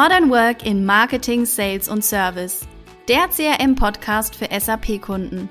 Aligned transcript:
Modern 0.00 0.30
Work 0.30 0.64
in 0.64 0.86
Marketing, 0.86 1.44
Sales 1.44 1.88
und 1.88 2.04
Service. 2.04 2.60
Der 3.08 3.26
CRM-Podcast 3.26 4.36
für 4.36 4.46
SAP-Kunden. 4.48 5.48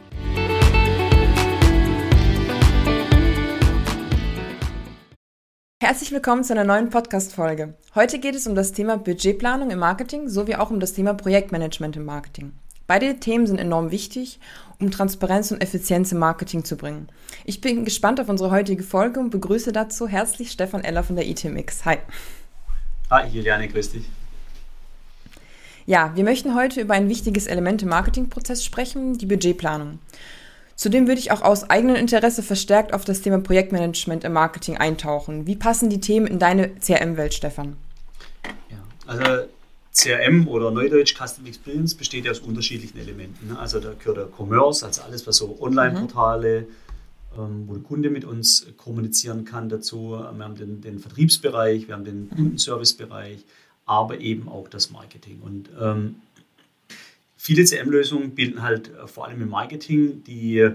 Herzlich 5.83 6.13
willkommen 6.13 6.46
zu 6.46 6.53
einer 6.53 6.63
neuen 6.63 6.89
Podcast-Folge. 6.89 7.74
Heute 7.94 8.20
geht 8.20 8.35
es 8.35 8.47
um 8.47 8.56
das 8.56 8.71
Thema 8.71 8.97
Budgetplanung 8.97 9.70
im 9.70 9.79
Marketing 9.79 10.29
sowie 10.29 10.56
auch 10.56 10.71
um 10.71 10.79
das 10.79 10.93
Thema 10.93 11.13
Projektmanagement 11.13 11.98
im 11.98 12.06
Marketing. 12.06 12.53
Beide 12.88 13.20
Themen 13.20 13.48
sind 13.48 13.60
enorm 13.60 13.92
wichtig, 13.92 14.39
um 14.79 14.92
Transparenz 14.92 15.52
und 15.52 15.61
Effizienz 15.61 16.13
im 16.13 16.20
Marketing 16.20 16.63
zu 16.63 16.77
bringen. 16.77 17.09
Ich 17.43 17.59
bin 17.59 17.84
gespannt 17.84 18.21
auf 18.21 18.29
unsere 18.29 18.52
heutige 18.52 18.84
Folge 18.84 19.20
und 19.20 19.29
begrüße 19.29 19.73
dazu 19.73 20.07
herzlich 20.07 20.52
Stefan 20.52 20.85
Eller 20.85 21.03
von 21.03 21.17
der 21.17 21.27
ITMX. 21.27 21.84
Hi. 21.84 21.98
Hi, 23.09 23.27
Juliane, 23.27 23.67
grüß 23.67 23.91
dich. 23.91 24.05
Ja, 25.89 26.11
wir 26.15 26.25
möchten 26.25 26.53
heute 26.53 26.81
über 26.81 26.95
ein 26.95 27.07
wichtiges 27.07 27.47
Element 27.47 27.81
im 27.81 27.87
Marketingprozess 27.87 28.65
sprechen, 28.65 29.17
die 29.17 29.25
Budgetplanung. 29.25 29.99
Zudem 30.75 31.07
würde 31.07 31.19
ich 31.19 31.31
auch 31.31 31.41
aus 31.41 31.69
eigenem 31.69 31.95
Interesse 31.95 32.43
verstärkt 32.43 32.93
auf 32.93 33.05
das 33.05 33.21
Thema 33.21 33.39
Projektmanagement 33.39 34.25
im 34.25 34.33
Marketing 34.33 34.75
eintauchen. 34.75 35.47
Wie 35.47 35.55
passen 35.55 35.89
die 35.89 36.01
Themen 36.01 36.27
in 36.27 36.39
deine 36.39 36.75
CRM-Welt, 36.75 37.33
Stefan? 37.33 37.77
Ja, 38.69 38.83
also 39.05 39.47
CRM 39.93 40.49
oder 40.49 40.71
Neudeutsch 40.71 41.15
Custom 41.15 41.45
Experience 41.45 41.95
besteht 41.95 42.25
ja 42.25 42.31
aus 42.31 42.39
unterschiedlichen 42.39 42.99
Elementen. 42.99 43.47
Ne? 43.47 43.57
Also 43.57 43.79
da 43.79 43.93
gehört 43.97 44.17
der 44.17 44.27
Commerce, 44.27 44.85
also 44.85 45.03
alles, 45.03 45.25
was 45.25 45.38
so 45.38 45.57
Online-Portale, 45.61 46.63
mhm 46.63 46.88
ähm, 47.38 47.65
wo 47.67 47.73
der 47.73 47.83
Kunde 47.83 48.09
mit 48.09 48.25
uns 48.25 48.67
kommunizieren 48.77 49.45
kann 49.45 49.69
dazu. 49.69 50.11
Wir 50.11 50.44
haben 50.44 50.55
den, 50.55 50.81
den 50.81 50.99
Vertriebsbereich, 50.99 51.88
wir 51.88 51.95
haben 51.95 52.05
den 52.05 52.29
Kundenservicebereich, 52.29 53.45
aber 53.88 54.19
eben 54.19 54.47
auch 54.47 54.67
das 54.67 54.91
Marketing. 54.91 55.39
Und 55.41 55.69
ähm, 55.81 56.17
viele 57.35 57.63
CM-Lösungen 57.63 58.35
bilden 58.35 58.61
halt 58.61 58.89
äh, 58.89 59.07
vor 59.07 59.25
allem 59.25 59.41
im 59.41 59.49
Marketing 59.49 60.23
die, 60.25 60.69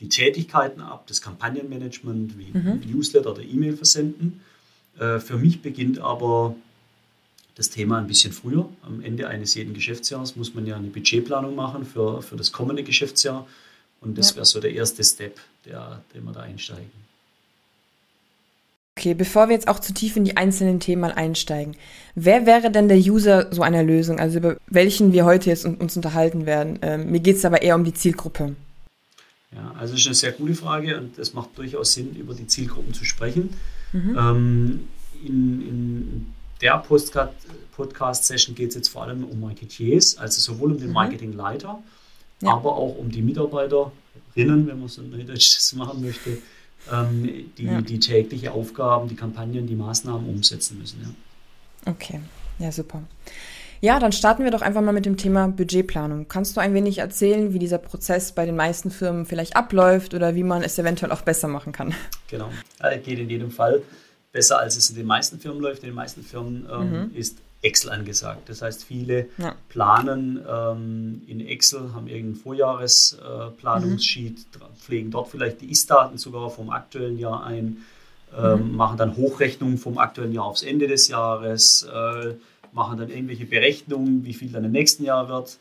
die 0.00 0.08
Tätigkeiten 0.08 0.80
ab, 0.80 1.06
das 1.06 1.22
Kampagnenmanagement 1.22 2.36
wie 2.36 2.58
mhm. 2.58 2.80
Newsletter 2.90 3.30
oder 3.32 3.42
E-Mail 3.42 3.76
versenden. 3.76 4.40
Äh, 4.98 5.20
für 5.20 5.36
mich 5.36 5.60
beginnt 5.60 5.98
aber 6.00 6.56
das 7.54 7.70
Thema 7.70 7.98
ein 7.98 8.06
bisschen 8.06 8.32
früher. 8.32 8.68
Am 8.82 9.00
Ende 9.00 9.28
eines 9.28 9.54
jeden 9.54 9.74
Geschäftsjahres 9.74 10.34
muss 10.34 10.54
man 10.54 10.66
ja 10.66 10.76
eine 10.76 10.88
Budgetplanung 10.88 11.54
machen 11.54 11.84
für, 11.84 12.22
für 12.22 12.36
das 12.36 12.50
kommende 12.50 12.82
Geschäftsjahr. 12.82 13.46
Und 14.00 14.18
das 14.18 14.30
ja. 14.30 14.36
wäre 14.36 14.46
so 14.46 14.58
der 14.58 14.72
erste 14.72 15.04
Step, 15.04 15.38
der, 15.64 16.02
den 16.14 16.24
wir 16.24 16.32
da 16.32 16.40
einsteigen. 16.40 17.03
Okay, 18.96 19.14
bevor 19.14 19.48
wir 19.48 19.54
jetzt 19.54 19.66
auch 19.66 19.80
zu 19.80 19.92
tief 19.92 20.16
in 20.16 20.24
die 20.24 20.36
einzelnen 20.36 20.78
Themen 20.78 21.02
mal 21.02 21.12
einsteigen, 21.12 21.74
wer 22.14 22.46
wäre 22.46 22.70
denn 22.70 22.86
der 22.86 22.98
User 22.98 23.52
so 23.52 23.62
einer 23.62 23.82
Lösung, 23.82 24.20
also 24.20 24.38
über 24.38 24.56
welchen 24.68 25.12
wir 25.12 25.24
heute 25.24 25.50
jetzt 25.50 25.64
uns 25.64 25.96
unterhalten 25.96 26.46
werden? 26.46 26.78
Ähm, 26.82 27.10
mir 27.10 27.18
geht 27.18 27.36
es 27.36 27.44
aber 27.44 27.62
eher 27.62 27.74
um 27.74 27.82
die 27.82 27.92
Zielgruppe. 27.92 28.54
Ja, 29.50 29.74
also 29.78 29.94
das 29.94 30.02
ist 30.02 30.06
eine 30.06 30.14
sehr 30.14 30.32
gute 30.32 30.54
Frage 30.54 30.96
und 30.96 31.18
es 31.18 31.34
macht 31.34 31.58
durchaus 31.58 31.92
Sinn, 31.92 32.14
über 32.14 32.34
die 32.34 32.46
Zielgruppen 32.46 32.94
zu 32.94 33.04
sprechen. 33.04 33.50
Mhm. 33.92 34.16
Ähm, 34.16 34.88
in, 35.24 35.68
in, 35.68 36.26
der 36.60 36.78
Podcast-Session 36.78 38.54
geht 38.54 38.70
es 38.70 38.74
jetzt 38.76 38.88
vor 38.88 39.02
allem 39.02 39.24
um 39.24 39.40
Marketiers, 39.40 40.16
also 40.16 40.40
sowohl 40.40 40.70
um 40.70 40.78
den 40.78 40.88
mhm. 40.88 40.94
Marketingleiter, 40.94 41.82
ja. 42.40 42.48
aber 42.48 42.76
auch 42.76 42.96
um 42.96 43.10
die 43.10 43.22
Mitarbeiterinnen, 43.22 43.92
wenn 44.36 44.78
man 44.78 44.88
so 44.88 45.02
neudeutsch 45.02 45.56
das 45.56 45.72
machen 45.74 46.00
möchte, 46.00 46.38
ähm, 46.92 47.50
die, 47.56 47.64
ja. 47.64 47.80
die 47.80 47.98
tägliche 47.98 48.52
Aufgaben, 48.52 49.08
die 49.08 49.16
Kampagnen, 49.16 49.66
die 49.66 49.74
Maßnahmen 49.74 50.28
umsetzen 50.28 50.78
müssen. 50.78 51.00
Ja. 51.02 51.92
Okay, 51.92 52.20
ja, 52.58 52.72
super. 52.72 53.02
Ja, 53.80 53.98
dann 53.98 54.12
starten 54.12 54.44
wir 54.44 54.50
doch 54.50 54.62
einfach 54.62 54.80
mal 54.80 54.92
mit 54.92 55.04
dem 55.04 55.18
Thema 55.18 55.46
Budgetplanung. 55.48 56.26
Kannst 56.26 56.56
du 56.56 56.60
ein 56.60 56.72
wenig 56.72 56.98
erzählen, 56.98 57.52
wie 57.52 57.58
dieser 57.58 57.76
Prozess 57.76 58.32
bei 58.32 58.46
den 58.46 58.56
meisten 58.56 58.90
Firmen 58.90 59.26
vielleicht 59.26 59.56
abläuft 59.56 60.14
oder 60.14 60.34
wie 60.34 60.42
man 60.42 60.62
es 60.62 60.78
eventuell 60.78 61.12
auch 61.12 61.20
besser 61.20 61.48
machen 61.48 61.72
kann? 61.72 61.94
Genau, 62.28 62.48
ja, 62.80 62.96
geht 62.96 63.18
in 63.18 63.28
jedem 63.28 63.50
Fall 63.50 63.82
besser, 64.32 64.58
als 64.58 64.76
es 64.76 64.88
in 64.88 64.96
den 64.96 65.06
meisten 65.06 65.38
Firmen 65.38 65.60
läuft. 65.60 65.82
In 65.82 65.90
den 65.90 65.94
meisten 65.94 66.22
Firmen 66.22 66.66
ähm, 66.72 66.90
mhm. 66.90 67.14
ist 67.14 67.38
Excel 67.64 67.90
angesagt. 67.90 68.48
Das 68.48 68.62
heißt, 68.62 68.84
viele 68.84 69.28
ja. 69.38 69.56
planen 69.68 70.40
ähm, 70.48 71.22
in 71.26 71.40
Excel, 71.40 71.92
haben 71.94 72.06
irgendeinen 72.06 72.36
Vorjahresplanungssheet, 72.36 74.38
äh, 74.38 74.78
pflegen 74.78 75.10
dort 75.10 75.28
vielleicht 75.28 75.62
die 75.62 75.70
Ist-Daten 75.70 76.18
sogar 76.18 76.50
vom 76.50 76.70
aktuellen 76.70 77.18
Jahr 77.18 77.44
ein, 77.44 77.78
ähm, 78.36 78.70
mhm. 78.70 78.76
machen 78.76 78.98
dann 78.98 79.16
Hochrechnungen 79.16 79.78
vom 79.78 79.98
aktuellen 79.98 80.32
Jahr 80.32 80.44
aufs 80.44 80.62
Ende 80.62 80.88
des 80.88 81.08
Jahres, 81.08 81.88
äh, 81.90 82.34
machen 82.72 82.98
dann 82.98 83.08
irgendwelche 83.08 83.46
Berechnungen, 83.46 84.24
wie 84.24 84.34
viel 84.34 84.50
dann 84.50 84.64
im 84.64 84.72
nächsten 84.72 85.04
Jahr 85.04 85.28
wird. 85.28 85.58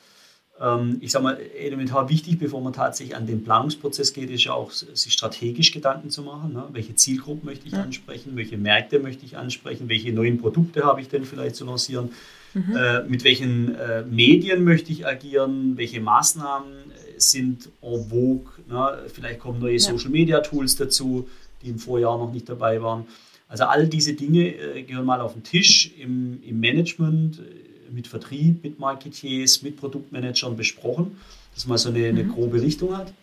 Ähm, 0.61 0.97
ich 1.01 1.11
sage 1.11 1.23
mal, 1.23 1.39
elementar 1.57 2.09
wichtig, 2.09 2.37
bevor 2.37 2.61
man 2.61 2.73
tatsächlich 2.73 3.15
an 3.15 3.25
den 3.25 3.43
Planungsprozess 3.43 4.13
geht, 4.13 4.29
ist 4.29 4.43
ja 4.43 4.53
auch, 4.53 4.71
sich 4.71 5.13
strategisch 5.13 5.71
Gedanken 5.71 6.09
zu 6.09 6.21
machen. 6.21 6.53
Ne? 6.53 6.65
Welche 6.71 6.95
Zielgruppen 6.95 7.45
möchte 7.45 7.67
ich 7.67 7.73
ja. 7.73 7.81
ansprechen? 7.81 8.35
Welche 8.35 8.57
Märkte 8.57 8.99
möchte 8.99 9.25
ich 9.25 9.37
ansprechen? 9.37 9.89
Welche 9.89 10.13
neuen 10.13 10.37
Produkte 10.39 10.83
habe 10.83 11.01
ich 11.01 11.09
denn 11.09 11.25
vielleicht 11.25 11.55
zu 11.55 11.65
lancieren? 11.65 12.11
Mhm. 12.53 12.75
Äh, 12.75 13.03
mit 13.05 13.23
welchen 13.23 13.73
äh, 13.75 14.03
Medien 14.03 14.63
möchte 14.63 14.91
ich 14.91 15.07
agieren? 15.07 15.75
Welche 15.75 15.99
Maßnahmen 16.01 16.71
äh, 16.71 17.19
sind 17.19 17.69
en 17.81 18.09
vogue? 18.09 18.51
Ne? 18.69 18.99
Vielleicht 19.11 19.39
kommen 19.39 19.59
neue 19.59 19.73
ja. 19.73 19.79
Social 19.79 20.11
Media 20.11 20.39
Tools 20.41 20.75
dazu, 20.75 21.27
die 21.63 21.69
im 21.69 21.79
Vorjahr 21.79 22.17
noch 22.17 22.31
nicht 22.31 22.47
dabei 22.47 22.79
waren. 22.81 23.05
Also 23.47 23.63
all 23.65 23.87
diese 23.87 24.13
Dinge 24.13 24.55
äh, 24.55 24.83
gehören 24.83 25.05
mal 25.05 25.19
auf 25.19 25.33
den 25.33 25.43
Tisch 25.43 25.91
im, 25.97 26.43
im 26.43 26.59
Management 26.59 27.41
mit 27.91 28.07
Vertrieb, 28.07 28.63
mit 28.63 28.79
Marketiers, 28.79 29.61
mit 29.61 29.77
Produktmanagern 29.77 30.55
besprochen, 30.55 31.17
dass 31.53 31.67
man 31.67 31.77
so 31.77 31.89
eine, 31.89 32.07
eine 32.07 32.23
mhm. 32.23 32.33
grobe 32.33 32.61
Richtung 32.61 32.95
hat. 32.97 33.13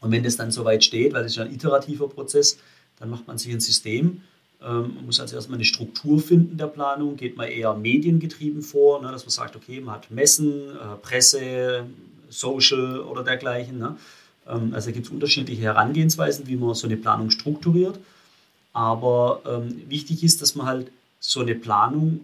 Und 0.00 0.10
wenn 0.12 0.22
das 0.22 0.36
dann 0.36 0.50
soweit 0.50 0.82
steht, 0.82 1.12
weil 1.12 1.22
das 1.22 1.32
ist 1.32 1.36
ja 1.36 1.44
ein 1.44 1.52
iterativer 1.52 2.08
Prozess, 2.08 2.58
dann 2.98 3.10
macht 3.10 3.26
man 3.26 3.38
sich 3.38 3.52
ein 3.52 3.60
System. 3.60 4.22
Ähm, 4.62 4.94
man 4.94 5.06
muss 5.06 5.20
also 5.20 5.36
erstmal 5.36 5.58
eine 5.58 5.64
Struktur 5.64 6.20
finden 6.20 6.56
der 6.56 6.66
Planung, 6.66 7.16
geht 7.16 7.36
man 7.36 7.48
eher 7.48 7.74
mediengetrieben 7.74 8.62
vor, 8.62 9.02
ne, 9.02 9.10
dass 9.10 9.24
man 9.24 9.30
sagt, 9.30 9.56
okay, 9.56 9.80
man 9.80 9.96
hat 9.96 10.10
Messen, 10.10 10.70
äh, 10.70 10.96
Presse, 11.02 11.86
Social 12.28 13.00
oder 13.00 13.24
dergleichen. 13.24 13.78
Ne? 13.78 13.96
Ähm, 14.46 14.74
also 14.74 14.92
gibt 14.92 15.06
es 15.06 15.12
unterschiedliche 15.12 15.62
Herangehensweisen, 15.62 16.46
wie 16.46 16.56
man 16.56 16.74
so 16.74 16.86
eine 16.86 16.96
Planung 16.96 17.30
strukturiert. 17.30 17.98
Aber 18.72 19.42
ähm, 19.46 19.82
wichtig 19.88 20.22
ist, 20.22 20.40
dass 20.42 20.54
man 20.54 20.66
halt 20.66 20.92
so 21.18 21.40
eine 21.40 21.54
Planung 21.54 22.20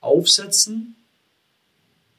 aufsetzen. 0.00 0.94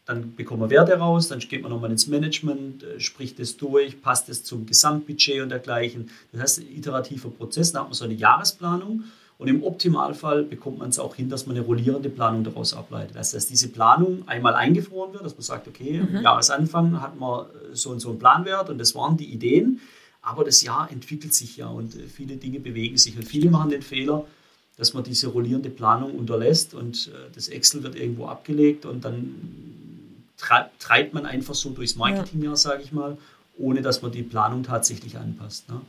Dann 0.06 0.36
bekommen 0.36 0.62
wir 0.62 0.70
Werte 0.72 0.94
raus, 0.94 1.28
dann 1.28 1.40
geht 1.40 1.62
man 1.62 1.72
nochmal 1.72 1.92
ins 1.92 2.08
Management, 2.08 2.84
äh, 2.84 3.00
spricht 3.00 3.40
es 3.40 3.58
durch, 3.58 4.02
passt 4.02 4.28
es 4.30 4.44
zum 4.44 4.66
Gesamtbudget 4.66 5.42
und 5.42 5.50
dergleichen. 5.50 6.10
Das 6.32 6.42
heißt, 6.42 6.60
ein 6.60 6.78
iterativer 6.78 7.30
Prozess, 7.30 7.72
dann 7.72 7.82
hat 7.84 7.90
man 7.90 7.94
so 7.94 8.06
eine 8.06 8.16
Jahresplanung 8.16 9.04
und 9.40 9.48
im 9.48 9.64
Optimalfall 9.64 10.44
bekommt 10.44 10.80
man 10.80 10.90
es 10.90 11.00
auch 11.00 11.16
hin, 11.16 11.30
dass 11.30 11.48
man 11.48 11.56
eine 11.56 11.66
rollierende 11.66 12.10
Planung 12.10 12.44
daraus 12.44 12.74
ableitet. 12.74 13.16
Das 13.16 13.28
heißt, 13.28 13.36
dass 13.36 13.48
diese 13.48 13.70
Planung 13.70 14.28
einmal 14.28 14.54
eingefroren 14.54 15.14
wird, 15.14 15.24
dass 15.24 15.34
man 15.34 15.44
sagt, 15.44 15.68
okay, 15.68 16.02
mhm. 16.02 16.18
am 16.18 16.24
Jahresanfang 16.24 17.02
hat 17.02 17.18
man 17.18 17.46
äh, 17.46 17.74
so 17.74 17.92
und 17.92 18.02
so 18.02 18.10
einen 18.10 18.20
Planwert 18.20 18.70
und 18.70 18.80
das 18.80 18.96
waren 18.96 19.16
die 19.16 19.32
Ideen, 19.32 19.80
aber 20.22 20.44
das 20.44 20.62
Jahr 20.62 20.92
entwickelt 20.92 21.34
sich 21.34 21.56
ja 21.56 21.68
und 21.68 21.96
äh, 21.96 22.08
viele 22.08 22.36
Dinge 22.36 22.60
bewegen 22.60 22.98
sich 22.98 23.16
und 23.16 23.24
viele 23.24 23.50
machen 23.50 23.70
den 23.70 23.82
Fehler, 23.82 24.26
dass 24.80 24.94
man 24.94 25.04
diese 25.04 25.28
rollierende 25.28 25.70
Planung 25.70 26.16
unterlässt 26.16 26.74
und 26.74 27.08
äh, 27.08 27.30
das 27.36 27.50
Excel 27.50 27.84
wird 27.84 27.96
irgendwo 27.96 28.26
abgelegt 28.26 28.86
und 28.86 29.04
dann 29.06 29.36
treibt 30.38 31.14
man 31.14 31.26
einfach 31.26 31.54
so 31.54 31.72
durchs 31.72 31.98
Marketingjahr, 31.98 32.56
sage 32.56 32.82
ich 32.82 32.94
mal, 32.94 33.18
ohne 33.58 33.82
dass 33.82 34.02
man 34.02 34.14
die 34.14 34.24
Planung 34.24 34.64
tatsächlich 34.64 35.18
anpasst. 35.18 35.68
Ne? 35.70 35.82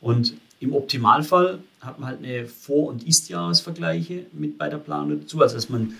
Und 0.00 0.34
im 0.60 0.72
Optimalfall 0.74 1.58
hat 1.80 1.98
man 1.98 2.10
halt 2.10 2.18
eine 2.22 2.46
Vor- 2.46 2.88
und 2.88 3.02
Ist-Jahresvergleiche 3.02 4.26
mit 4.32 4.56
bei 4.56 4.68
der 4.68 4.78
Planung 4.78 5.20
dazu, 5.20 5.42
also 5.42 5.56
dass 5.56 5.68
man 5.68 5.94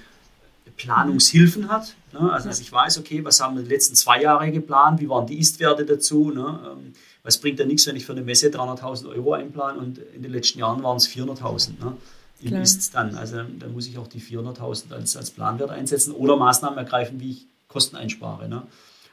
Planungshilfen 0.76 1.68
hat. 1.68 1.94
Ne? 2.12 2.32
Also 2.32 2.48
dass 2.48 2.60
ich 2.60 2.70
weiß, 2.70 2.98
okay, 2.98 3.24
was 3.24 3.40
haben 3.40 3.56
wir 3.56 3.64
die 3.64 3.70
letzten 3.70 3.96
zwei 3.96 4.22
Jahre 4.22 4.50
geplant, 4.52 5.00
wie 5.00 5.08
waren 5.08 5.26
die 5.26 5.38
Ist-Werte 5.38 5.84
dazu, 5.84 6.30
ne? 6.30 6.60
Ähm, 6.64 6.92
was 7.22 7.38
bringt 7.38 7.58
ja 7.58 7.66
nichts, 7.66 7.84
wenn 7.88 7.96
ich 7.96 8.06
für 8.06 8.12
eine 8.12 8.22
Messe 8.22 8.50
300.000 8.50 9.08
Euro 9.08 9.32
einplane 9.32 9.80
und 9.80 9.98
in 10.14 10.22
den 10.22 10.30
letzten 10.30 10.60
Jahren 10.60 10.84
waren 10.84 10.96
es 10.96 11.08
400.000. 11.08 11.70
Ne? 11.80 11.96
Im. 12.40 12.54
Ist 12.60 12.94
dann. 12.94 13.14
Also 13.16 13.36
dann 13.36 13.72
muss 13.72 13.86
ich 13.86 13.98
auch 13.98 14.08
die 14.08 14.20
400.000 14.20 14.92
als, 14.92 15.16
als 15.16 15.30
Planwert 15.30 15.70
einsetzen 15.70 16.12
oder 16.12 16.36
Maßnahmen 16.36 16.78
ergreifen, 16.78 17.20
wie 17.20 17.30
ich 17.30 17.46
Kosten 17.68 17.96
einspare. 17.96 18.48
Ne? 18.48 18.62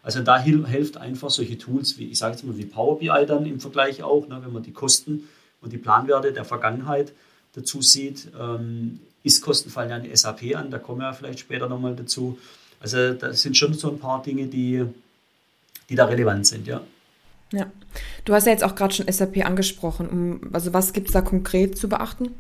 Also 0.04 0.22
da 0.22 0.40
hilft 0.40 0.98
einfach 0.98 1.30
solche 1.30 1.58
Tools 1.58 1.98
wie, 1.98 2.08
ich 2.08 2.18
sage 2.18 2.34
jetzt 2.34 2.44
mal, 2.44 2.58
wie 2.58 2.66
Power 2.66 3.00
BI 3.00 3.26
dann 3.26 3.46
im 3.46 3.60
Vergleich 3.60 4.04
auch, 4.04 4.28
ne, 4.28 4.40
wenn 4.44 4.52
man 4.52 4.64
die 4.64 4.74
Kosten 4.74 5.30
und 5.62 5.72
die 5.72 5.78
Planwerte 5.78 6.34
der 6.34 6.44
Vergangenheit 6.44 7.14
dazu 7.54 7.82
sieht. 7.82 8.28
Ähm, 8.38 9.00
Ist-Kosten 9.24 9.70
fallen 9.70 9.90
ja 9.90 9.98
in 9.98 10.16
SAP 10.16 10.56
an, 10.56 10.70
da 10.72 10.78
kommen 10.78 11.00
wir 11.00 11.08
ja 11.08 11.14
vielleicht 11.14 11.40
später 11.40 11.70
nochmal 11.70 11.96
dazu. 11.96 12.38
Also 12.82 13.14
das 13.14 13.42
sind 13.42 13.56
schon 13.56 13.74
so 13.74 13.90
ein 13.90 14.00
paar 14.00 14.22
Dinge, 14.22 14.48
die, 14.48 14.84
die 15.90 15.96
da 15.96 16.06
relevant 16.06 16.46
sind, 16.48 16.68
ja. 16.68 16.82
Ja, 17.54 17.72
du 18.26 18.34
hast 18.34 18.46
ja 18.46 18.52
jetzt 18.52 18.64
auch 18.64 18.76
gerade 18.76 18.94
schon 18.94 19.10
SAP 19.10 19.46
angesprochen. 19.46 20.50
Also 20.52 20.74
was 20.74 20.92
gibt 20.92 21.08
es 21.08 21.14
da 21.14 21.22
konkret 21.22 21.78
zu 21.78 21.88
beachten? 21.88 22.32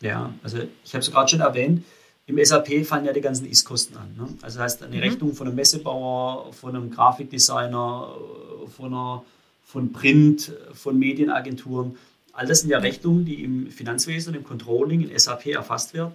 Ja, 0.00 0.32
also 0.42 0.58
ich 0.84 0.94
habe 0.94 1.02
es 1.02 1.10
gerade 1.10 1.28
schon 1.28 1.40
erwähnt, 1.40 1.84
im 2.26 2.44
SAP 2.44 2.84
fallen 2.84 3.04
ja 3.04 3.12
die 3.12 3.20
ganzen 3.20 3.46
Ist-Kosten 3.46 3.96
an. 3.96 4.14
Ne? 4.16 4.28
Also 4.42 4.60
heißt 4.60 4.82
eine 4.82 4.96
mhm. 4.96 5.02
Rechnung 5.02 5.34
von 5.34 5.46
einem 5.46 5.56
Messebauer, 5.56 6.52
von 6.52 6.74
einem 6.74 6.90
Grafikdesigner, 6.90 8.16
von, 8.76 8.86
einer, 8.86 9.24
von 9.64 9.92
Print, 9.92 10.52
von 10.72 10.98
Medienagenturen. 10.98 11.96
All 12.32 12.46
das 12.46 12.60
sind 12.60 12.70
ja 12.70 12.78
Rechnungen, 12.78 13.24
die 13.24 13.44
im 13.44 13.70
Finanzwesen 13.70 14.32
und 14.32 14.40
im 14.40 14.44
Controlling 14.44 15.08
in 15.08 15.16
SAP 15.16 15.46
erfasst 15.46 15.94
werden. 15.94 16.14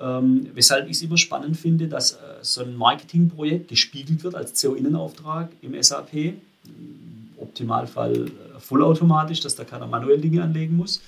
Ähm, 0.00 0.48
weshalb 0.54 0.86
ich 0.86 0.96
es 0.96 1.02
immer 1.02 1.18
spannend 1.18 1.58
finde, 1.58 1.86
dass 1.86 2.12
äh, 2.12 2.16
so 2.40 2.62
ein 2.62 2.74
Marketingprojekt 2.76 3.68
gespiegelt 3.68 4.24
wird 4.24 4.34
als 4.34 4.60
CO-Innenauftrag 4.60 5.50
im 5.60 5.80
SAP. 5.80 6.14
Im 6.14 7.34
Optimalfall 7.36 8.28
äh, 8.28 8.30
vollautomatisch, 8.58 9.40
dass 9.40 9.54
da 9.54 9.64
keiner 9.64 9.86
manuell 9.86 10.18
Dinge 10.18 10.42
anlegen 10.42 10.76
muss. 10.76 11.02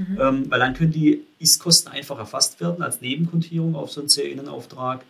Mhm. 0.00 0.18
Ähm, 0.20 0.50
weil 0.50 0.60
dann 0.60 0.74
können 0.74 0.92
die 0.92 1.22
Ist-Kosten 1.38 1.88
einfach 1.88 2.18
erfasst 2.18 2.60
werden 2.60 2.82
als 2.82 3.00
Nebenkontierung 3.00 3.74
auf 3.74 3.92
so 3.92 4.00
einen 4.00 4.08
CO-Innenauftrag. 4.08 5.04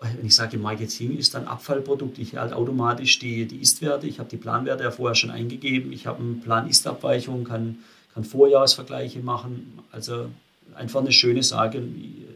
Wenn 0.00 0.26
ich 0.26 0.34
sage, 0.34 0.58
Marketing 0.58 1.16
ist 1.16 1.34
dann 1.34 1.46
Abfallprodukt, 1.46 2.18
ich 2.18 2.36
halte 2.36 2.56
automatisch 2.56 3.18
die, 3.18 3.46
die 3.46 3.56
Ist-Werte, 3.56 4.06
ich 4.06 4.18
habe 4.18 4.28
die 4.28 4.36
Planwerte 4.36 4.84
ja 4.84 4.90
vorher 4.90 5.14
schon 5.14 5.30
eingegeben, 5.30 5.92
ich 5.92 6.06
habe 6.06 6.20
einen 6.20 6.40
Plan-Ist-Abweichung, 6.40 7.44
kann, 7.44 7.78
kann 8.12 8.24
Vorjahresvergleiche 8.24 9.20
machen. 9.20 9.78
Also 9.92 10.28
einfach 10.74 11.00
eine 11.00 11.12
schöne 11.12 11.42
Sache, 11.42 11.82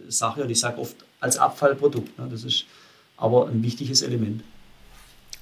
Sache 0.08 0.42
und 0.42 0.50
ich 0.50 0.60
sage 0.60 0.78
oft 0.78 0.96
als 1.20 1.36
Abfallprodukt. 1.36 2.18
Ne? 2.18 2.28
Das 2.30 2.44
ist 2.44 2.64
aber 3.16 3.48
ein 3.48 3.62
wichtiges 3.62 4.02
Element. 4.02 4.42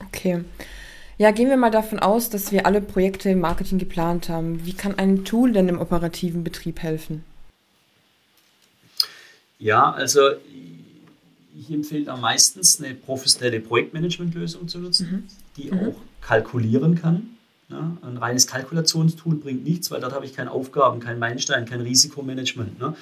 Okay. 0.07 0.45
Ja, 1.19 1.33
gehen 1.33 1.49
wir 1.49 1.57
mal 1.57 1.73
davon 1.73 1.99
aus, 1.99 2.31
dass 2.31 2.53
wir 2.53 2.65
alle 2.65 2.81
Projekte 2.81 3.31
im 3.31 3.41
Marketing 3.41 3.79
geplant 3.79 4.29
haben. 4.29 4.65
Wie 4.65 4.73
kann 4.73 4.97
ein 4.97 5.25
Tool 5.25 5.53
denn 5.53 5.69
im 5.69 5.81
operativen 5.81 6.45
Betrieb 6.45 6.81
helfen? 6.81 7.25
Ja, 9.59 9.91
also 9.91 10.21
ich 11.59 11.71
empfehle 11.73 12.13
am 12.13 12.21
meisten 12.21 12.61
eine 12.85 12.95
professionelle 12.95 13.59
Projektmanagementlösung 13.59 14.69
zu 14.69 14.79
nutzen, 14.79 15.11
mhm. 15.11 15.23
die 15.57 15.73
mhm. 15.73 15.89
auch 15.89 15.97
kalkulieren 16.21 16.95
kann. 16.95 17.31
Ja, 17.69 17.97
ein 18.01 18.17
reines 18.17 18.47
Kalkulationstool 18.47 19.35
bringt 19.35 19.65
nichts, 19.65 19.91
weil 19.91 20.01
dort 20.01 20.15
habe 20.15 20.25
ich 20.25 20.35
keine 20.35 20.53
Aufgaben, 20.53 21.01
kein 21.01 21.19
Meilenstein, 21.19 21.67
kein 21.67 21.83
Risikomanagement. 21.83 22.79
Ne? 22.79 22.95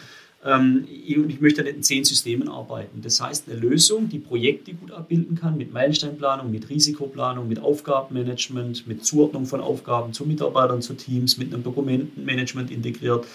Ähm, 0.46 0.86
ich 0.88 1.40
möchte 1.40 1.62
nicht 1.64 1.76
in 1.76 1.82
zehn 1.82 2.04
Systemen 2.04 2.48
arbeiten. 2.48 3.02
Das 3.02 3.20
heißt, 3.20 3.48
eine 3.48 3.58
Lösung, 3.58 4.08
die 4.08 4.20
Projekte 4.20 4.72
gut 4.74 4.92
abbilden 4.92 5.36
kann, 5.36 5.56
mit 5.56 5.72
Meilensteinplanung, 5.72 6.50
mit 6.50 6.70
Risikoplanung, 6.70 7.48
mit 7.48 7.58
Aufgabenmanagement, 7.58 8.86
mit 8.86 9.04
Zuordnung 9.04 9.46
von 9.46 9.60
Aufgaben 9.60 10.12
zu 10.12 10.24
Mitarbeitern, 10.24 10.82
zu 10.82 10.94
Teams, 10.94 11.36
mit 11.36 11.52
einem 11.52 11.64
Dokumentenmanagement 11.64 12.70
integriert, 12.70 13.26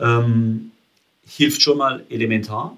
ähm, 0.00 0.70
hilft 1.26 1.60
schon 1.60 1.78
mal 1.78 2.04
elementar. 2.08 2.76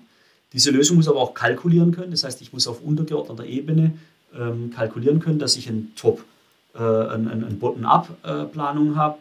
Diese 0.52 0.70
Lösung 0.70 0.96
muss 0.96 1.08
aber 1.08 1.20
auch 1.20 1.34
kalkulieren 1.34 1.92
können. 1.92 2.10
Das 2.10 2.24
heißt, 2.24 2.42
ich 2.42 2.52
muss 2.52 2.66
auf 2.66 2.82
untergeordneter 2.82 3.44
Ebene 3.44 3.92
ähm, 4.36 4.70
kalkulieren 4.74 5.20
können, 5.20 5.38
dass 5.38 5.56
ich 5.56 5.68
ein 5.68 5.92
Top 5.94 6.24
äh, 6.74 6.78
eine, 6.78 7.30
eine 7.30 7.44
Bottom-up-Planung 7.46 8.96
habe. 8.96 9.18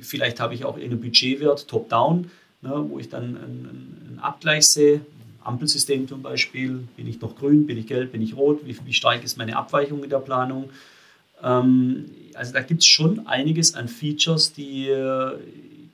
Vielleicht 0.00 0.40
habe 0.40 0.54
ich 0.54 0.64
auch 0.64 0.78
einen 0.78 1.00
Budgetwert 1.00 1.68
top-down, 1.68 2.30
ne, 2.62 2.84
wo 2.88 2.98
ich 2.98 3.08
dann 3.08 3.36
einen, 3.36 3.36
einen 3.36 3.99
Abgleich 4.20 4.66
sehe. 4.66 5.00
Ampelsystem 5.42 6.06
zum 6.06 6.22
Beispiel, 6.22 6.86
bin 6.96 7.06
ich 7.06 7.20
noch 7.20 7.34
grün, 7.36 7.66
bin 7.66 7.78
ich 7.78 7.86
gelb, 7.86 8.12
bin 8.12 8.22
ich 8.22 8.36
rot, 8.36 8.60
wie, 8.64 8.76
wie 8.84 8.92
stark 8.92 9.24
ist 9.24 9.38
meine 9.38 9.56
Abweichung 9.56 10.04
in 10.04 10.10
der 10.10 10.18
Planung. 10.18 10.70
Ähm, 11.42 12.06
also 12.34 12.52
da 12.52 12.60
gibt 12.60 12.82
es 12.82 12.86
schon 12.86 13.26
einiges 13.26 13.74
an 13.74 13.88
Features, 13.88 14.52
die, 14.52 14.88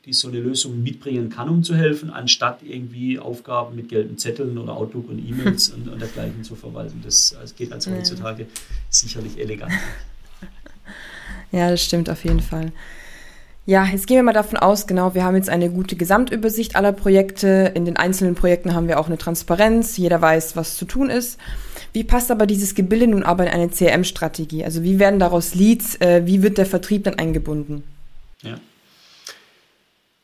die 0.05 0.13
so 0.13 0.29
eine 0.29 0.41
Lösung 0.41 0.83
mitbringen 0.83 1.31
kann, 1.31 1.49
um 1.49 1.65
zu 1.65 1.75
helfen, 1.75 2.11
anstatt 2.11 2.61
irgendwie 2.63 3.19
Aufgaben 3.19 3.75
mit 3.75 3.89
gelben 3.89 4.19
Zetteln 4.19 4.57
oder 4.57 4.77
Outlook 4.77 5.09
und 5.09 5.19
E-Mails 5.19 5.69
und, 5.75 5.89
und, 5.89 6.01
dergleichen 6.01 6.45
zu 6.45 6.55
verwalten. 6.55 7.01
Das, 7.05 7.37
das 7.41 7.55
geht 7.55 7.73
also 7.73 7.91
heutzutage 7.91 8.47
sicherlich 8.89 9.39
elegant. 9.39 9.73
Ja, 11.53 11.71
das 11.71 11.83
stimmt 11.83 12.11
auf 12.11 12.25
jeden 12.25 12.41
Fall. 12.41 12.73
Ja, 13.69 13.85
jetzt 13.85 14.07
gehen 14.07 14.17
wir 14.17 14.23
mal 14.23 14.33
davon 14.33 14.59
aus, 14.59 14.87
genau, 14.87 15.15
wir 15.15 15.25
haben 15.25 15.35
jetzt 15.35 15.49
eine 15.49 15.69
gute 15.69 15.97
Gesamtübersicht 15.97 16.77
aller 16.77 16.93
Projekte. 16.93 17.73
In 17.75 17.85
den 17.85 17.97
einzelnen 17.97 18.37
Projekten 18.37 18.75
haben 18.75 18.87
wir 18.87 19.01
auch 19.01 19.09
eine 19.09 19.19
Transparenz. 19.19 19.97
Jeder 19.97 20.23
weiß, 20.23 20.55
was 20.55 20.77
zu 20.77 20.85
tun 20.85 21.11
ist. 21.11 21.39
Wie 21.93 22.05
passt 22.05 22.31
aber 22.31 22.47
dieses 22.47 22.77
Gebilde 22.77 23.09
nun 23.09 23.25
aber 23.25 23.45
in 23.45 23.51
eine 23.51 23.69
CRM-Strategie? 23.69 24.65
Also 24.65 24.85
wie 24.85 25.01
werden 25.01 25.19
daraus 25.19 25.57
Leads? 25.57 26.01
Äh, 26.01 26.23
wie 26.27 26.43
wird 26.43 26.59
der 26.59 26.67
Vertrieb 26.67 27.03
dann 27.05 27.17
eingebunden? 27.17 27.83
Ja. 28.43 28.61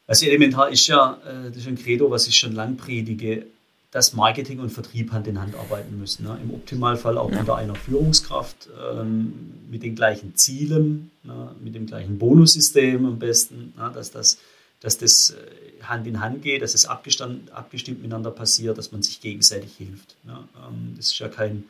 Also 0.06 0.26
elementar 0.26 0.70
ist 0.70 0.86
ja, 0.86 1.18
äh, 1.26 1.48
das 1.48 1.58
ist 1.58 1.66
ein 1.66 1.76
Credo, 1.76 2.12
was 2.12 2.28
ich 2.28 2.36
schon 2.36 2.52
lang 2.52 2.76
predige 2.76 3.46
dass 3.92 4.14
Marketing 4.14 4.58
und 4.58 4.70
Vertrieb 4.70 5.12
Hand 5.12 5.28
in 5.28 5.40
Hand 5.40 5.54
arbeiten 5.54 5.98
müssen. 5.98 6.24
Ne? 6.24 6.38
Im 6.42 6.52
Optimalfall 6.52 7.18
auch 7.18 7.30
ja. 7.30 7.40
unter 7.40 7.56
einer 7.56 7.74
Führungskraft 7.74 8.70
ähm, 8.90 9.34
mit 9.70 9.82
den 9.82 9.94
gleichen 9.94 10.34
Zielen, 10.34 11.10
ne? 11.22 11.54
mit 11.62 11.74
dem 11.74 11.86
gleichen 11.86 12.18
Bonussystem 12.18 13.04
am 13.04 13.18
besten, 13.18 13.74
ne? 13.76 13.92
dass, 13.94 14.10
das, 14.10 14.38
dass 14.80 14.96
das 14.96 15.30
äh, 15.30 15.82
Hand 15.82 16.06
in 16.06 16.20
Hand 16.20 16.40
geht, 16.40 16.62
dass 16.62 16.72
es 16.72 16.86
abgestimmt, 16.86 17.52
abgestimmt 17.52 18.00
miteinander 18.00 18.30
passiert, 18.30 18.78
dass 18.78 18.92
man 18.92 19.02
sich 19.02 19.20
gegenseitig 19.20 19.76
hilft. 19.76 20.16
Ne? 20.24 20.38
Ähm, 20.66 20.94
das 20.96 21.08
ist 21.08 21.18
ja 21.18 21.28
kein, 21.28 21.64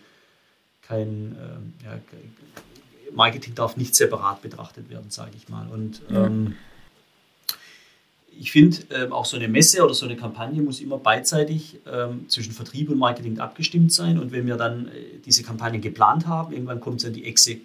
kein 0.83 1.37
äh, 1.37 1.85
ja, 1.85 2.01
Marketing 3.15 3.57
darf 3.57 3.77
nicht 3.77 3.97
separat 3.97 4.43
betrachtet 4.43 4.89
werden, 4.91 5.11
sage 5.11 5.33
ich 5.37 5.49
mal. 5.49 5.67
Und 5.69 6.01
ähm, 6.09 6.55
ich 8.39 8.53
finde, 8.53 8.79
ähm, 8.91 9.13
auch 9.13 9.25
so 9.25 9.37
eine 9.37 9.49
Messe 9.49 9.85
oder 9.85 9.95
so 9.95 10.07
eine 10.07 10.17
Kampagne 10.17 10.63
muss 10.63 10.81
immer 10.81 10.99
beidseitig 10.99 11.79
ähm, 11.91 12.29
zwischen 12.29 12.53
Vertrieb 12.53 12.91
und 12.91 12.99
Marketing 12.99 13.39
abgestimmt 13.39 13.93
sein. 13.93 14.19
Und 14.19 14.33
wenn 14.33 14.47
wir 14.47 14.57
dann 14.57 14.89
äh, 14.89 14.91
diese 15.25 15.43
Kampagne 15.43 15.81
geplant 15.81 16.27
haben, 16.27 16.53
irgendwann 16.53 16.81
kommt 16.81 17.01
es 17.01 17.07
an 17.07 17.13
die 17.13 17.25
Exe 17.25 17.59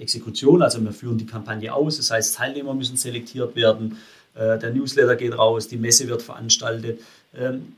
Exekution, 0.00 0.62
also 0.62 0.82
wir 0.82 0.92
führen 0.92 1.16
die 1.16 1.26
Kampagne 1.26 1.72
aus, 1.72 1.98
das 1.98 2.10
heißt, 2.10 2.34
Teilnehmer 2.34 2.74
müssen 2.74 2.96
selektiert 2.96 3.54
werden, 3.54 3.98
äh, 4.34 4.58
der 4.58 4.72
Newsletter 4.72 5.14
geht 5.14 5.38
raus, 5.38 5.68
die 5.68 5.76
Messe 5.76 6.08
wird 6.08 6.22
veranstaltet. 6.22 7.00
Ähm, 7.36 7.74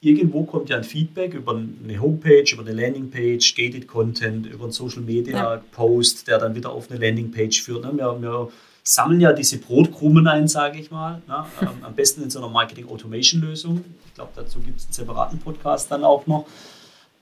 irgendwo 0.00 0.44
kommt 0.44 0.68
ja 0.68 0.76
ein 0.76 0.84
Feedback 0.84 1.34
über 1.34 1.52
eine 1.52 2.00
Homepage, 2.00 2.44
über 2.52 2.62
eine 2.62 2.72
Landingpage, 2.72 3.54
Gated 3.56 3.88
Content, 3.88 4.46
über 4.46 4.64
einen 4.64 4.72
Social 4.72 5.02
Media 5.02 5.60
Post, 5.72 6.28
der 6.28 6.38
dann 6.38 6.54
wieder 6.54 6.70
auf 6.70 6.90
eine 6.90 7.00
Landingpage 7.00 7.60
führt. 7.60 7.82
Ne? 7.82 7.92
Wir, 7.96 8.22
wir 8.22 8.48
sammeln 8.88 9.20
ja 9.20 9.34
diese 9.34 9.58
Brotkrumen 9.58 10.26
ein, 10.26 10.48
sage 10.48 10.78
ich 10.78 10.90
mal. 10.90 11.20
Ne? 11.28 11.44
Am 11.82 11.94
besten 11.94 12.22
in 12.22 12.30
so 12.30 12.38
einer 12.38 12.48
Marketing-Automation-Lösung. 12.48 13.84
Ich 14.06 14.14
glaube, 14.14 14.30
dazu 14.34 14.60
gibt 14.60 14.78
es 14.78 14.86
einen 14.86 14.94
separaten 14.94 15.38
Podcast 15.38 15.90
dann 15.90 16.04
auch 16.04 16.26
noch. 16.26 16.46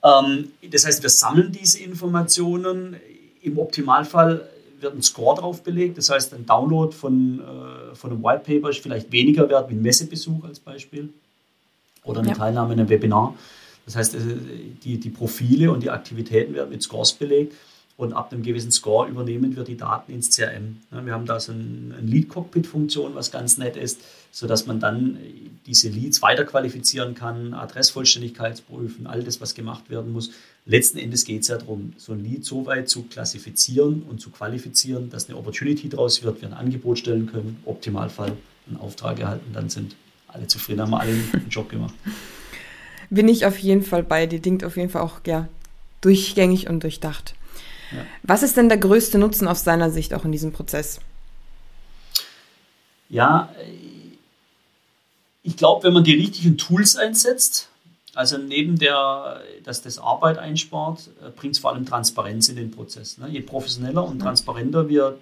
Ähm, 0.05 0.53
das 0.71 0.87
heißt, 0.87 1.03
wir 1.03 1.11
sammeln 1.11 1.51
diese 1.51 1.81
Informationen. 1.81 2.95
Im 3.43 3.59
Optimalfall 3.59 4.49
wird 4.79 4.95
ein 4.95 5.03
Score 5.03 5.41
drauf 5.41 5.65
belegt. 5.65 5.99
Das 5.99 6.09
heißt, 6.09 6.35
ein 6.35 6.47
Download 6.47 6.95
von, 6.95 7.41
äh, 7.41 7.97
von 7.97 8.13
einem 8.13 8.23
White 8.23 8.45
Paper 8.47 8.71
ist 8.71 8.79
vielleicht 8.81 9.11
weniger 9.11 9.49
wert 9.49 9.69
wie 9.69 9.75
ein 9.75 9.83
Messebesuch 9.83 10.45
als 10.45 10.61
Beispiel 10.61 11.09
oder 12.05 12.21
eine 12.21 12.29
ja. 12.29 12.35
Teilnahme 12.35 12.75
in 12.75 12.81
einem 12.81 12.89
Webinar. 12.89 13.35
Das 13.87 13.97
heißt, 13.97 14.15
äh, 14.15 14.19
die, 14.85 15.01
die 15.01 15.11
Profile 15.11 15.73
und 15.73 15.83
die 15.83 15.91
Aktivitäten 15.91 16.55
werden 16.55 16.71
mit 16.71 16.83
Scores 16.85 17.13
belegt 17.13 17.55
und 17.97 18.13
ab 18.13 18.33
einem 18.33 18.43
gewissen 18.43 18.71
Score 18.71 19.09
übernehmen 19.09 19.57
wir 19.57 19.65
die 19.65 19.77
Daten 19.77 20.13
ins 20.13 20.35
CRM. 20.37 20.79
Wir 20.91 21.15
haben 21.15 21.25
da 21.25 21.41
so 21.41 21.53
eine 21.53 21.99
Lead-Cockpit-Funktion, 22.03 23.15
was 23.15 23.31
ganz 23.31 23.57
nett 23.57 23.77
ist, 23.77 24.01
sodass 24.31 24.67
man 24.67 24.81
dann 24.81 25.17
diese 25.65 25.89
Leads 25.89 26.21
weiterqualifizieren 26.21 27.15
kann, 27.15 27.55
Adressvollständigkeitsprüfen, 27.55 29.07
all 29.07 29.23
das, 29.23 29.41
was 29.41 29.55
gemacht 29.55 29.89
werden 29.89 30.13
muss. 30.13 30.31
Letzten 30.67 30.99
Endes 30.99 31.25
geht 31.25 31.43
es 31.43 31.49
ja 31.49 31.57
darum, 31.57 31.95
so 31.97 32.13
ein 32.13 32.23
Lead 32.23 32.45
so 32.45 32.67
weit 32.67 32.91
zu 32.91 33.05
klassifizieren 33.05 34.03
und 34.03 34.21
zu 34.21 34.31
qualifizieren, 34.31 35.09
dass 35.09 35.29
eine 35.29 35.39
Opportunity 35.39 35.89
daraus 35.89 36.23
wird, 36.23 36.43
wir 36.43 36.49
ein 36.49 36.55
Angebot 36.55 36.99
stellen 36.99 37.27
können, 37.27 37.57
im 37.65 37.69
Optimalfall 37.71 38.33
einen 38.67 38.77
Auftrag 38.77 39.19
erhalten, 39.21 39.53
dann 39.55 39.71
sind 39.71 39.97
alle 40.29 40.47
zufrieden, 40.47 40.83
haben 40.83 40.95
alle 40.95 41.13
einen 41.13 41.47
Job 41.49 41.71
gemacht. 41.71 41.95
Bin 43.09 43.29
ich 43.29 43.47
auf 43.47 43.57
jeden 43.59 43.83
Fall 43.83 44.03
bei 44.03 44.27
dir, 44.27 44.41
klingt 44.41 44.65
auf 44.65 44.77
jeden 44.77 44.91
Fall 44.91 45.03
auch 45.03 45.21
ja, 45.27 45.49
durchgängig 46.01 46.69
und 46.69 46.83
durchdacht. 46.83 47.36
Was 48.23 48.43
ist 48.43 48.57
denn 48.57 48.69
der 48.69 48.79
größte 48.79 49.19
Nutzen 49.19 49.49
aus 49.49 49.65
seiner 49.65 49.91
Sicht 49.91 50.15
auch 50.15 50.25
in 50.25 50.33
diesem 50.33 50.53
Prozess? 50.53 51.01
Ja, 53.09 53.51
ich 55.43 55.57
glaube, 55.57 55.85
wenn 55.85 55.93
man 55.93 56.05
die 56.05 56.15
richtigen 56.15 56.59
Tools 56.59 56.97
einsetzt, 56.97 57.69
also 58.15 58.39
neben 58.39 58.79
der, 58.79 59.41
dass 59.63 59.83
das 59.83 59.99
Arbeit 59.99 60.39
einspart, 60.39 61.11
äh, 61.23 61.31
bringt 61.31 61.55
es 61.55 61.61
vor 61.61 61.73
allem 61.73 61.85
Transparenz 61.85 62.49
in 62.49 62.57
den 62.57 62.71
Prozess. 62.71 63.19
Ne? 63.19 63.29
Je 63.29 63.43
professioneller 63.43 64.05
und 64.05 64.19
transparenter 64.19 64.89
wir 64.89 65.19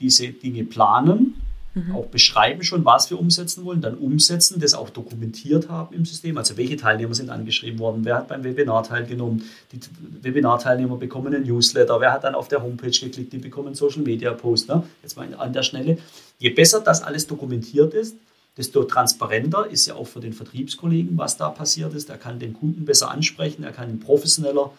diese 0.00 0.28
Dinge 0.28 0.64
planen, 0.64 1.40
Mhm. 1.74 1.96
Auch 1.96 2.06
beschreiben 2.06 2.62
schon, 2.62 2.84
was 2.84 3.10
wir 3.10 3.18
umsetzen 3.18 3.64
wollen, 3.64 3.80
dann 3.80 3.96
umsetzen, 3.96 4.60
das 4.60 4.74
auch 4.74 4.90
dokumentiert 4.90 5.70
haben 5.70 5.94
im 5.94 6.04
System. 6.04 6.36
Also 6.36 6.56
welche 6.58 6.76
Teilnehmer 6.76 7.14
sind 7.14 7.30
angeschrieben 7.30 7.78
worden, 7.78 8.04
wer 8.04 8.16
hat 8.16 8.28
beim 8.28 8.44
Webinar 8.44 8.82
teilgenommen, 8.82 9.44
die 9.72 9.80
Webinarteilnehmer 10.20 10.96
bekommen 10.96 11.34
einen 11.34 11.46
Newsletter, 11.46 11.98
wer 12.00 12.12
hat 12.12 12.24
dann 12.24 12.34
auf 12.34 12.48
der 12.48 12.62
Homepage 12.62 12.90
geklickt, 12.90 13.32
die 13.32 13.38
bekommen 13.38 13.74
Social 13.74 14.02
Media 14.02 14.32
Post. 14.34 14.68
Ne? 14.68 14.82
Jetzt 15.02 15.16
mal 15.16 15.34
an 15.34 15.52
der 15.54 15.62
Schnelle. 15.62 15.96
Je 16.38 16.50
besser 16.50 16.80
das 16.80 17.02
alles 17.02 17.26
dokumentiert 17.26 17.94
ist, 17.94 18.16
desto 18.58 18.84
transparenter 18.84 19.66
ist 19.66 19.86
ja 19.86 19.94
auch 19.94 20.06
für 20.06 20.20
den 20.20 20.34
Vertriebskollegen, 20.34 21.16
was 21.16 21.38
da 21.38 21.48
passiert 21.48 21.94
ist. 21.94 22.10
Er 22.10 22.18
kann 22.18 22.38
den 22.38 22.52
Kunden 22.52 22.84
besser 22.84 23.10
ansprechen, 23.10 23.64
er 23.64 23.72
kann 23.72 23.88
ihn 23.88 24.00
professioneller 24.00 24.72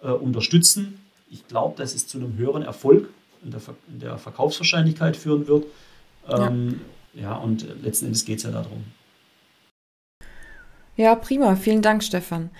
äh, 0.00 0.10
unterstützen. 0.10 1.00
Ich 1.28 1.48
glaube, 1.48 1.76
dass 1.76 1.94
es 1.94 2.06
zu 2.06 2.18
einem 2.18 2.36
höheren 2.36 2.62
Erfolg 2.62 3.08
in 3.44 3.50
der, 3.50 3.58
Ver 3.60 3.74
in 3.88 3.98
der 3.98 4.16
Verkaufswahrscheinlichkeit 4.18 5.16
führen 5.16 5.48
wird. 5.48 5.64
Ähm, 6.28 6.80
ja. 7.14 7.22
ja, 7.22 7.36
und 7.36 7.66
letzten 7.82 8.06
Endes 8.06 8.24
geht 8.24 8.38
es 8.38 8.44
ja 8.44 8.50
darum. 8.50 8.84
Ja, 10.96 11.14
prima. 11.14 11.56
Vielen 11.56 11.82
Dank, 11.82 12.02
Stefan. 12.02 12.50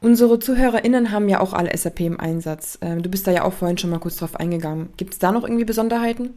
Unsere 0.00 0.38
ZuhörerInnen 0.38 1.10
haben 1.10 1.28
ja 1.28 1.40
auch 1.40 1.52
alle 1.52 1.76
SAP 1.76 2.00
im 2.00 2.20
Einsatz. 2.20 2.78
Ähm, 2.82 3.02
du 3.02 3.08
bist 3.08 3.26
da 3.26 3.32
ja 3.32 3.42
auch 3.42 3.52
vorhin 3.52 3.78
schon 3.78 3.90
mal 3.90 3.98
kurz 3.98 4.16
drauf 4.16 4.36
eingegangen. 4.36 4.90
Gibt 4.96 5.14
es 5.14 5.18
da 5.18 5.32
noch 5.32 5.44
irgendwie 5.44 5.64
Besonderheiten? 5.64 6.36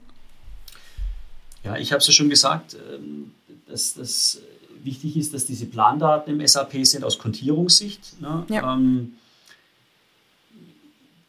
Ja, 1.64 1.76
ich 1.78 1.92
habe 1.92 2.00
es 2.00 2.08
ja 2.08 2.14
schon 2.14 2.30
gesagt, 2.30 2.78
ähm, 2.94 3.34
dass 3.68 3.94
das 3.96 4.42
wichtig 4.84 5.18
ist, 5.18 5.34
dass 5.34 5.46
diese 5.46 5.66
Plandaten 5.66 6.40
im 6.40 6.48
SAP 6.48 6.86
sind 6.86 7.04
aus 7.04 7.20
Kontierungssicht. 7.20 8.22
Ne? 8.22 8.46
Ja. 8.50 8.74
Ähm, 8.74 9.16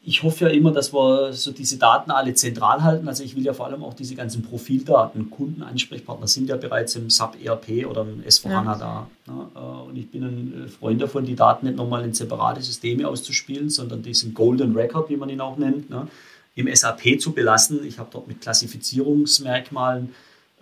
ich 0.04 0.22
hoffe 0.22 0.44
ja 0.44 0.50
immer, 0.50 0.70
dass 0.70 0.94
wir 0.94 1.32
so 1.32 1.50
diese 1.50 1.76
Daten 1.76 2.10
alle 2.10 2.32
zentral 2.34 2.82
halten. 2.82 3.08
Also 3.08 3.24
ich 3.24 3.36
will 3.36 3.44
ja 3.44 3.52
vor 3.52 3.66
allem 3.66 3.82
auch 3.82 3.94
diese 3.94 4.14
ganzen 4.14 4.42
Profildaten, 4.42 5.28
Kundenansprechpartner 5.28 6.28
sind 6.28 6.48
ja 6.48 6.56
bereits 6.56 6.94
im 6.96 7.10
SAP 7.10 7.44
ERP 7.44 7.86
oder 7.86 8.02
im 8.02 8.22
S4HANA 8.22 8.64
ja. 8.64 8.74
da. 8.76 9.06
Ne? 9.26 9.46
Äh, 9.54 9.88
und 9.88 9.96
ich 9.96 10.10
bin 10.10 10.22
ein 10.22 10.68
Freund 10.68 11.02
davon, 11.02 11.24
die 11.24 11.34
Daten 11.34 11.66
nicht 11.66 11.76
nochmal 11.76 12.04
in 12.04 12.14
separate 12.14 12.62
Systeme 12.62 13.08
auszuspielen, 13.08 13.70
sondern 13.70 14.02
diesen 14.02 14.34
Golden 14.34 14.74
Record, 14.74 15.10
wie 15.10 15.16
man 15.16 15.28
ihn 15.28 15.40
auch 15.40 15.58
nennt, 15.58 15.90
ne? 15.90 16.06
im 16.54 16.74
SAP 16.74 17.20
zu 17.20 17.32
belassen. 17.32 17.84
Ich 17.84 17.98
habe 17.98 18.08
dort 18.12 18.28
mit 18.28 18.40
Klassifizierungsmerkmalen 18.40 20.14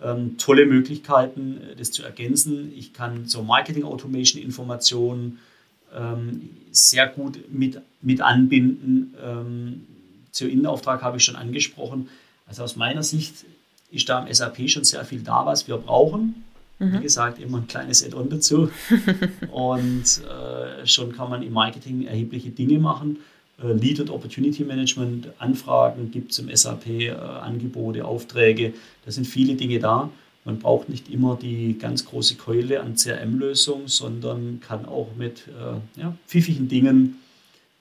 ähm, 0.03 0.37
tolle 0.37 0.65
Möglichkeiten, 0.65 1.61
äh, 1.61 1.75
das 1.75 1.91
zu 1.91 2.03
ergänzen. 2.03 2.73
Ich 2.75 2.93
kann 2.93 3.27
zur 3.27 3.43
Marketing 3.43 3.83
Automation 3.83 4.41
Informationen 4.41 5.39
ähm, 5.95 6.49
sehr 6.71 7.07
gut 7.07 7.51
mit, 7.51 7.81
mit 8.01 8.21
anbinden. 8.21 9.13
Ähm, 9.23 9.87
zur 10.31 10.49
Innenauftrag 10.49 11.01
habe 11.01 11.17
ich 11.17 11.23
schon 11.23 11.35
angesprochen. 11.35 12.09
Also 12.45 12.63
aus 12.63 12.75
meiner 12.75 13.03
Sicht 13.03 13.45
ist 13.91 14.09
da 14.09 14.19
am 14.19 14.31
SAP 14.31 14.69
schon 14.69 14.83
sehr 14.83 15.03
viel 15.05 15.21
da, 15.21 15.45
was 15.45 15.67
wir 15.67 15.77
brauchen. 15.77 16.43
Mhm. 16.79 16.99
Wie 16.99 17.03
gesagt, 17.03 17.39
immer 17.39 17.57
ein 17.57 17.67
kleines 17.67 18.05
Add-on 18.05 18.29
dazu. 18.29 18.69
und 19.51 20.03
äh, 20.03 20.85
schon 20.85 21.13
kann 21.13 21.29
man 21.29 21.41
im 21.41 21.53
Marketing 21.53 22.05
erhebliche 22.05 22.49
Dinge 22.51 22.79
machen. 22.79 23.17
Äh, 23.61 23.73
Lead 23.73 23.99
und 23.99 24.09
Opportunity 24.09 24.63
Management, 24.63 25.29
Anfragen 25.39 26.11
gibt 26.11 26.31
es 26.31 26.39
im 26.39 26.55
SAP, 26.55 26.87
äh, 26.87 27.11
Angebote, 27.11 28.05
Aufträge. 28.05 28.73
Da 29.05 29.11
sind 29.11 29.25
viele 29.25 29.55
Dinge 29.55 29.79
da. 29.79 30.09
Man 30.47 30.59
braucht 30.59 30.87
nicht 30.87 31.11
immer 31.11 31.35
die 31.35 31.77
ganz 31.77 32.05
große 32.05 32.35
Keule 32.35 32.79
an 32.79 32.95
CRM-Lösungen, 32.95 33.89
sondern 33.89 34.61
kann 34.61 34.85
auch 34.85 35.09
mit 35.17 35.43
äh, 35.49 35.99
ja, 35.99 36.15
pfiffigen 36.25 36.69
Dingen 36.69 37.19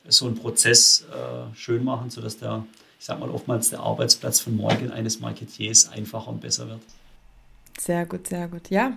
so 0.08 0.26
einen 0.26 0.34
Prozess 0.34 1.06
äh, 1.12 1.54
schön 1.54 1.84
machen, 1.84 2.10
sodass 2.10 2.38
der, 2.38 2.66
ich 2.98 3.06
sag 3.06 3.20
mal, 3.20 3.30
oftmals 3.30 3.70
der 3.70 3.78
Arbeitsplatz 3.78 4.40
von 4.40 4.56
morgen 4.56 4.90
eines 4.90 5.20
Marketiers 5.20 5.88
einfacher 5.92 6.26
und 6.26 6.40
besser 6.40 6.66
wird. 6.66 6.80
Sehr 7.78 8.04
gut, 8.04 8.26
sehr 8.26 8.48
gut. 8.48 8.68
Ja. 8.68 8.96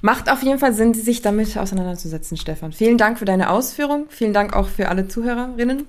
Macht 0.00 0.28
auf 0.28 0.42
jeden 0.42 0.58
Fall 0.58 0.74
Sinn, 0.74 0.94
sich 0.94 1.22
damit 1.22 1.56
auseinanderzusetzen, 1.56 2.36
Stefan. 2.36 2.72
Vielen 2.72 2.98
Dank 2.98 3.20
für 3.20 3.24
deine 3.24 3.50
Ausführung. 3.50 4.06
Vielen 4.08 4.32
Dank 4.32 4.52
auch 4.52 4.66
für 4.66 4.88
alle 4.88 5.06
Zuhörerinnen. 5.06 5.86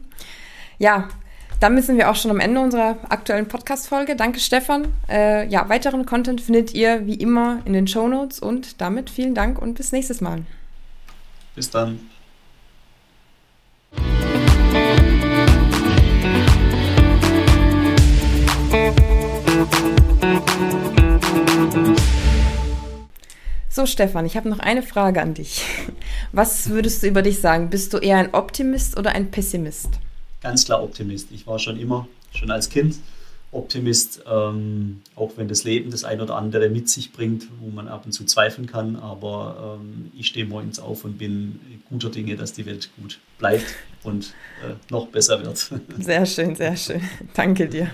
Ja, 0.77 1.09
damit 1.59 1.85
sind 1.85 1.97
wir 1.97 2.09
auch 2.09 2.15
schon 2.15 2.31
am 2.31 2.39
Ende 2.39 2.59
unserer 2.59 2.97
aktuellen 3.09 3.47
Podcast-Folge. 3.47 4.15
Danke, 4.15 4.39
Stefan. 4.39 4.87
Äh, 5.09 5.47
ja, 5.47 5.67
weiteren 5.69 6.05
Content 6.05 6.41
findet 6.41 6.73
ihr 6.73 7.05
wie 7.05 7.15
immer 7.15 7.61
in 7.65 7.73
den 7.73 7.87
Show 7.87 8.07
Notes 8.07 8.39
und 8.39 8.81
damit 8.81 9.09
vielen 9.09 9.35
Dank 9.35 9.61
und 9.61 9.75
bis 9.75 9.91
nächstes 9.91 10.21
Mal. 10.21 10.43
Bis 11.55 11.69
dann. 11.69 11.99
So, 23.69 23.85
Stefan, 23.85 24.25
ich 24.25 24.37
habe 24.37 24.47
noch 24.47 24.59
eine 24.59 24.83
Frage 24.83 25.21
an 25.21 25.33
dich. 25.33 25.65
Was 26.31 26.69
würdest 26.69 27.03
du 27.03 27.07
über 27.07 27.21
dich 27.21 27.41
sagen? 27.41 27.69
Bist 27.69 27.93
du 27.93 27.97
eher 27.97 28.17
ein 28.17 28.33
Optimist 28.33 28.97
oder 28.97 29.11
ein 29.11 29.31
Pessimist? 29.31 29.99
Ganz 30.45 30.63
klar 30.63 30.83
Optimist. 30.83 31.31
Ich 31.31 31.47
war 31.47 31.57
schon 31.57 31.79
immer, 31.79 32.07
schon 32.31 32.51
als 32.51 32.69
Kind 32.69 32.95
Optimist, 33.51 34.23
ähm, 34.29 35.01
auch 35.15 35.31
wenn 35.37 35.47
das 35.47 35.63
Leben 35.63 35.89
das 35.89 36.03
ein 36.03 36.21
oder 36.21 36.35
andere 36.35 36.69
mit 36.69 36.87
sich 36.87 37.13
bringt, 37.13 37.47
wo 37.61 37.69
man 37.69 37.87
ab 37.87 38.05
und 38.05 38.11
zu 38.11 38.25
zweifeln 38.25 38.67
kann. 38.67 38.95
Aber 38.95 39.79
ähm, 39.81 40.11
ich 40.15 40.27
stehe 40.27 40.45
morgens 40.45 40.79
auf 40.79 41.03
und 41.03 41.17
bin 41.17 41.59
guter 41.89 42.09
Dinge, 42.09 42.35
dass 42.35 42.53
die 42.53 42.65
Welt 42.65 42.89
gut 43.01 43.19
bleibt 43.39 43.65
und 44.03 44.33
äh, 44.63 44.75
noch 44.91 45.07
besser 45.07 45.43
wird. 45.43 45.71
Sehr 45.99 46.25
schön, 46.25 46.55
sehr 46.55 46.75
schön. 46.75 47.01
Danke 47.33 47.67
dir. 47.67 47.89